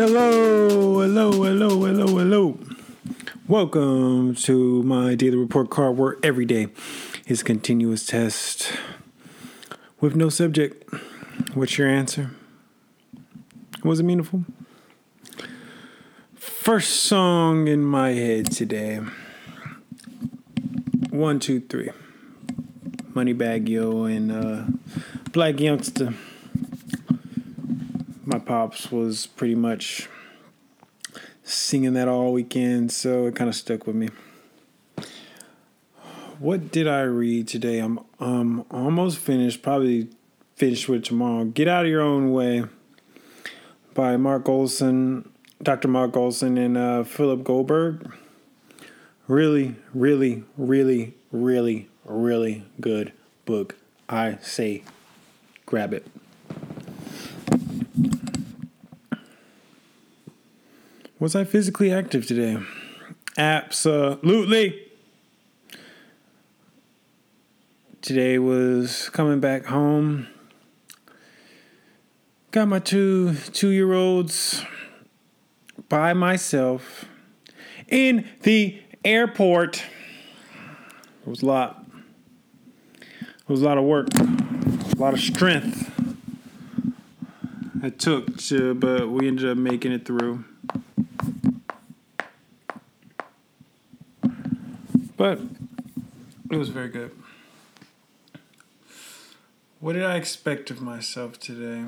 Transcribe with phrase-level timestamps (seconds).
[0.00, 2.58] Hello, hello, hello, hello, hello.
[3.48, 6.68] Welcome to my daily report card where every day
[7.26, 8.72] is continuous test
[10.00, 10.88] with no subject.
[11.52, 12.30] What's your answer?
[13.82, 14.44] Was it meaningful?
[16.36, 19.00] First song in my head today.
[21.10, 21.90] One, two, three.
[23.14, 24.62] Moneybagg Yo and uh,
[25.32, 26.14] Blac Youngsta
[28.48, 30.08] pops was pretty much
[31.44, 34.08] singing that all weekend, so it kind of stuck with me.
[36.38, 37.78] What did I read today?
[37.78, 40.08] I'm um almost finished, probably
[40.56, 41.44] finished with tomorrow.
[41.44, 42.64] Get Out of Your Own Way
[43.92, 45.28] by Mark Goulston,
[45.62, 45.88] Dr.
[45.88, 48.10] Mark Goulston, and uh, Philip Goldberg.
[49.26, 53.12] Really, really, really, really, really good
[53.44, 53.76] book.
[54.08, 54.84] I say
[55.66, 56.06] grab it.
[61.20, 62.58] Was I physically active today?
[63.36, 64.84] Absolutely.
[68.00, 70.28] Today was coming back home.
[72.52, 74.64] Got my two two year olds
[75.88, 77.06] by myself
[77.88, 79.82] in the airport.
[81.26, 81.84] It was a lot.
[83.10, 85.90] It was a lot of work, a lot of strength
[87.82, 90.44] it took to, but we ended up making it through.
[95.18, 95.40] But
[96.48, 97.10] it was very good.
[99.80, 101.86] What did I expect of myself today?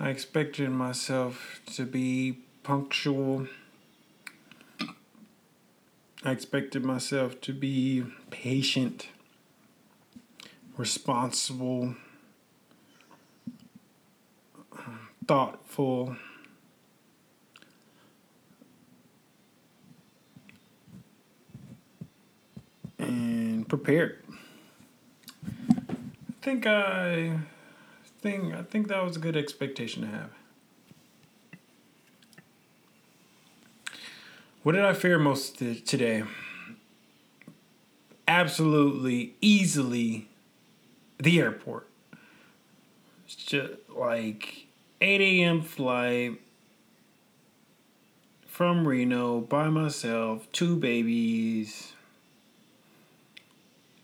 [0.00, 3.48] I expected myself to be punctual.
[6.24, 9.08] I expected myself to be patient,
[10.78, 11.96] responsible,
[15.26, 16.16] thoughtful.
[23.02, 24.18] and prepared.
[25.48, 27.38] I think I
[28.20, 30.28] think I think that was a good expectation to have.
[34.62, 36.24] What did I fear most today?
[38.28, 40.28] Absolutely, easily,
[41.18, 41.88] the airport.
[43.24, 44.66] It's just like
[45.00, 45.62] 8 a.m.
[45.62, 46.38] flight
[48.46, 51.94] from Reno by myself, two babies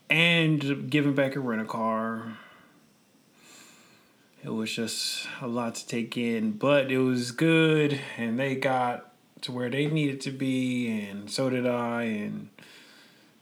[0.09, 2.37] and giving back a rental car.
[4.43, 9.11] It was just a lot to take in, but it was good, and they got
[9.41, 12.49] to where they needed to be, and so did I, and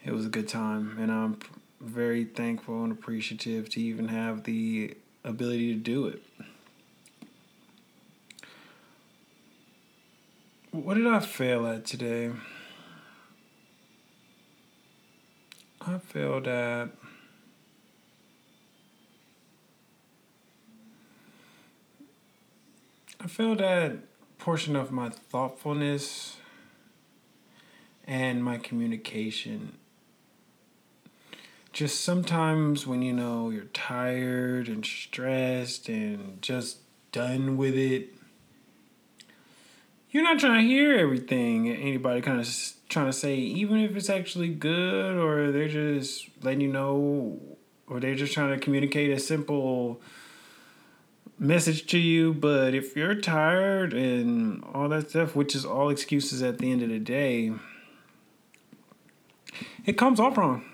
[0.03, 0.97] it was a good time.
[1.00, 1.39] And I'm
[1.79, 6.23] very thankful and appreciative to even have the ability to do it.
[10.72, 12.31] What did I fail at today?
[15.89, 16.89] I feel that
[23.21, 23.93] I feel that
[24.37, 26.35] portion of my thoughtfulness
[28.05, 29.77] and my communication.
[31.71, 36.79] Just sometimes when you know you're tired and stressed and just
[37.13, 38.09] done with it,
[40.17, 42.50] you're not trying to hear everything anybody kind of
[42.89, 47.39] trying to say, even if it's actually good, or they're just letting you know,
[47.85, 50.01] or they're just trying to communicate a simple
[51.38, 52.33] message to you.
[52.33, 56.81] But if you're tired and all that stuff, which is all excuses at the end
[56.81, 57.53] of the day,
[59.85, 60.66] it comes off wrong.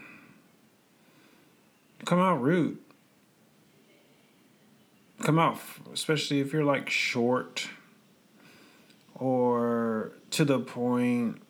[2.06, 2.78] Come out rude.
[5.22, 5.60] Come out,
[5.94, 7.68] especially if you're like short
[9.16, 11.42] or to the point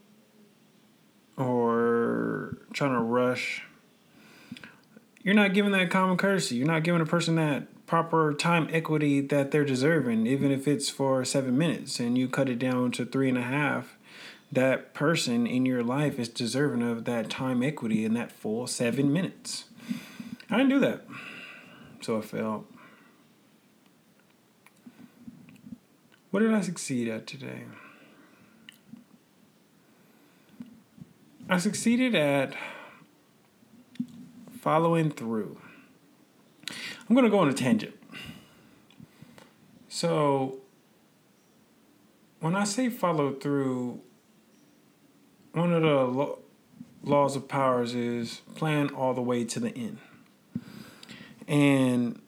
[1.37, 3.63] or trying to rush,
[5.23, 6.55] you're not giving that common courtesy.
[6.55, 10.89] You're not giving a person that proper time equity that they're deserving, even if it's
[10.89, 13.97] for seven minutes and you cut it down to three and a half.
[14.51, 19.11] That person in your life is deserving of that time equity in that full seven
[19.11, 19.65] minutes.
[20.49, 21.01] I didn't do that.
[22.01, 22.72] So I felt.
[26.33, 27.61] What did I succeed at today?
[31.47, 32.55] I succeeded at
[34.59, 35.61] following through.
[37.07, 37.93] I'm going to go on a tangent.
[39.87, 40.57] So,
[42.39, 44.01] when I say follow through,
[45.51, 46.39] one of the lo-
[47.03, 49.99] laws of powers is plan all the way to the end.
[51.47, 52.22] And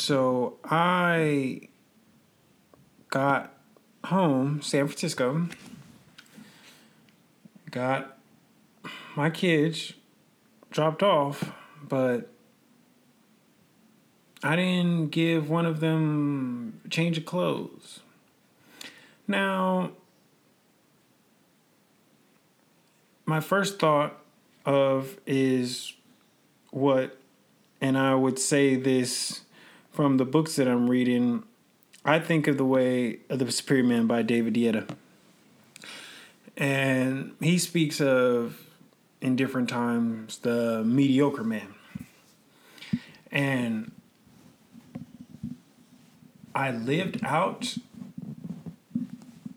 [0.00, 1.68] so I
[3.10, 3.54] got
[4.04, 5.46] home, San Francisco,
[7.70, 8.18] got
[9.14, 9.92] my kids
[10.70, 11.52] dropped off,
[11.86, 12.30] but
[14.42, 18.00] I didn't give one of them change of clothes.
[19.28, 19.92] Now,
[23.26, 24.18] my first thought
[24.64, 25.92] of is
[26.70, 27.18] what,
[27.82, 29.42] and I would say this
[29.92, 31.42] from the books that I'm reading.
[32.04, 34.88] I think of the way of the Superior Man by David Deida.
[36.56, 38.60] And he speaks of,
[39.20, 41.74] in different times, the mediocre man.
[43.30, 43.92] And
[46.54, 47.76] I lived out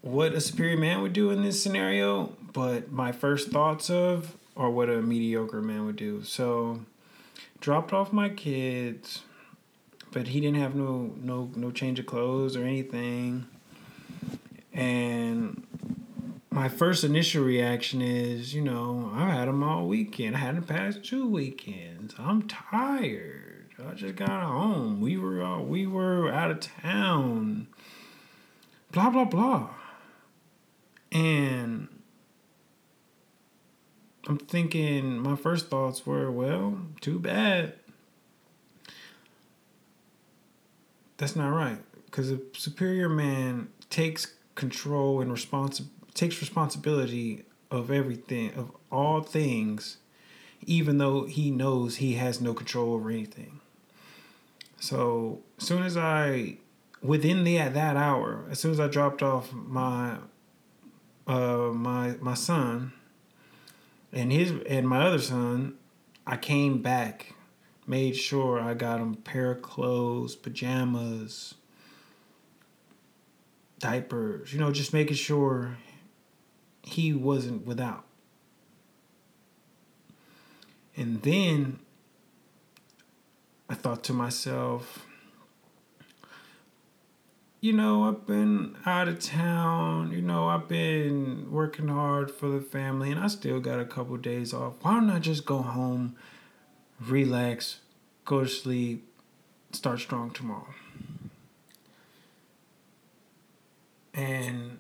[0.02, 4.70] what a superior man would do in this scenario, but my first thoughts of are
[4.70, 6.24] what a mediocre man would do.
[6.24, 6.82] So
[7.60, 9.22] dropped off my kids,
[10.14, 13.46] but he didn't have no no no change of clothes or anything.
[14.72, 15.66] And
[16.50, 20.36] my first initial reaction is, you know, I had them all weekend.
[20.36, 22.14] I had them past two weekends.
[22.18, 23.72] I'm tired.
[23.86, 25.02] I just got home.
[25.02, 27.68] We were we were out of town.
[28.92, 29.70] Blah blah blah.
[31.12, 31.88] And
[34.28, 37.74] I'm thinking my first thoughts were, well, too bad.
[41.24, 41.78] That's not right.
[42.04, 50.00] Because a superior man takes control and responsi- takes responsibility of everything, of all things,
[50.66, 53.62] even though he knows he has no control over anything.
[54.82, 56.58] So as soon as I,
[57.02, 60.18] within the at that hour, as soon as I dropped off my,
[61.26, 62.92] uh, my my son,
[64.12, 65.76] and his and my other son,
[66.28, 67.34] I came back,
[67.88, 71.56] made sure I got him a pair of clothes, pajamas,
[73.80, 74.54] diapers.
[74.54, 75.78] You know, just making sure
[76.82, 78.06] he wasn't without.
[80.96, 81.80] And then
[83.70, 85.06] I thought to myself,
[87.60, 92.60] you know, I've been out of town, you know, I've been working hard for the
[92.60, 94.74] family, and I still got a couple of days off.
[94.82, 96.18] Why don't I just go home,
[97.10, 97.80] relax,
[98.26, 99.08] go to sleep,
[99.72, 100.74] start strong tomorrow?
[104.14, 104.80] And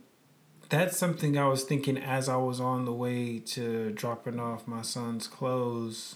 [0.69, 4.81] that's something I was thinking as I was on the way to dropping off my
[4.81, 6.15] son's clothes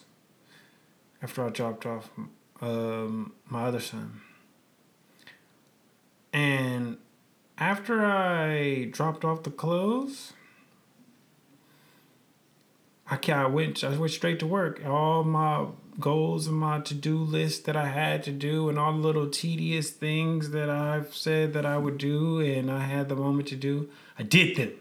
[1.21, 2.09] after I dropped off
[2.61, 4.21] um, my other son.
[6.33, 6.97] And
[7.57, 10.33] after I dropped off the clothes,
[13.09, 14.85] I, I went I went straight to work.
[14.85, 15.65] All my
[15.99, 19.27] goals and my to do list that I had to do, and all the little
[19.29, 23.55] tedious things that I've said that I would do, and I had the moment to
[23.55, 24.73] do, I did them.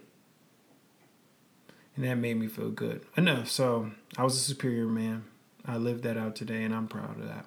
[1.95, 3.49] And that made me feel good enough.
[3.49, 5.25] So I was a superior man.
[5.65, 7.47] I lived that out today, and I'm proud of that.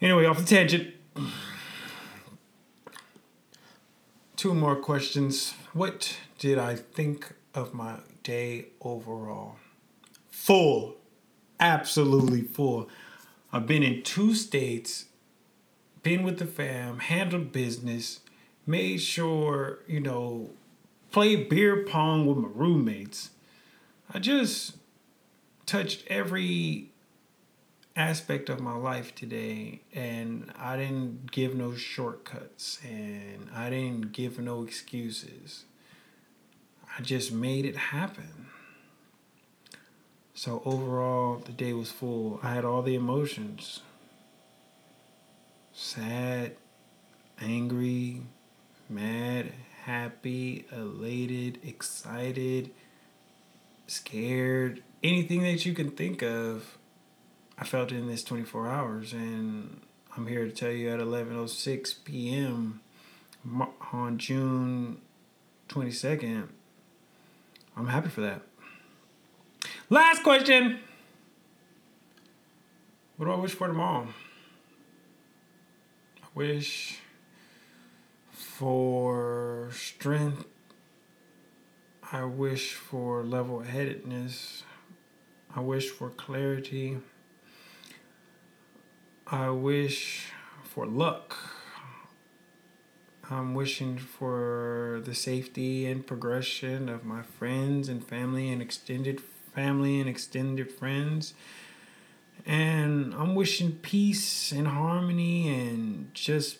[0.00, 0.94] Anyway, off the tangent.
[4.36, 5.52] Two more questions.
[5.74, 9.56] What did I think of my day overall?
[10.30, 10.96] Full.
[11.60, 12.88] Absolutely full.
[13.52, 15.06] I've been in two states,
[16.02, 18.20] been with the fam, handled business,
[18.66, 20.50] made sure, you know,
[21.10, 23.30] played beer pong with my roommates.
[24.12, 24.76] I just
[25.66, 26.90] touched every
[27.94, 34.38] aspect of my life today and I didn't give no shortcuts and I didn't give
[34.38, 35.64] no excuses.
[36.98, 38.46] I just made it happen.
[40.40, 42.40] So overall, the day was full.
[42.42, 43.82] I had all the emotions
[45.74, 46.56] sad,
[47.42, 48.22] angry,
[48.88, 49.52] mad,
[49.84, 52.70] happy, elated, excited,
[53.86, 56.78] scared, anything that you can think of
[57.58, 59.82] I felt in this 24 hours, and
[60.16, 62.80] I'm here to tell you at 11:06 p.m.
[63.92, 65.02] on June
[65.68, 66.48] 22nd.
[67.76, 68.40] I'm happy for that.
[69.92, 70.78] Last question.
[73.16, 74.06] What do I wish for tomorrow?
[76.22, 77.00] I wish
[78.30, 80.44] for strength.
[82.12, 84.62] I wish for level headedness.
[85.56, 86.98] I wish for clarity.
[89.26, 90.28] I wish
[90.62, 91.36] for luck.
[93.28, 99.20] I'm wishing for the safety and progression of my friends and family and extended
[99.54, 101.34] family and extended friends.
[102.46, 106.58] And I'm wishing peace and harmony and just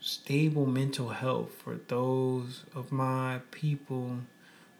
[0.00, 4.20] stable mental health for those of my people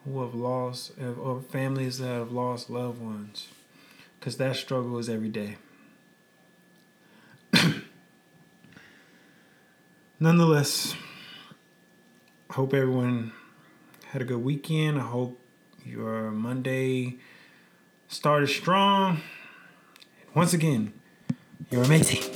[0.05, 3.49] who have lost, or families that have lost loved ones.
[4.19, 5.57] Because that struggle is every day.
[10.21, 10.95] Nonetheless,
[12.49, 13.33] I hope everyone
[14.09, 14.99] had a good weekend.
[14.99, 15.39] I hope
[15.85, 17.17] your Monday
[18.09, 19.21] started strong.
[20.35, 20.93] Once again,
[21.71, 22.30] you're amazing.